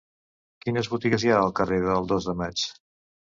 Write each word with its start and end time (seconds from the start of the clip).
Quines 0.63 0.89
botigues 0.93 1.25
hi 1.27 1.31
ha 1.33 1.35
al 1.41 1.53
carrer 1.61 1.79
del 1.85 2.09
Dos 2.13 2.31
de 2.31 2.37
Maig? 2.41 2.67